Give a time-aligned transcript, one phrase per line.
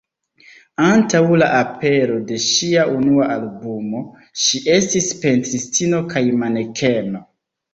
[0.83, 4.01] Antaŭ la apero de ŝia unua albumo,
[4.45, 7.25] ŝi estis pentristino kaj manekeno.